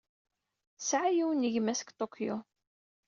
[0.77, 2.35] Tesɛa yiwen n gma-s deg Tokyo.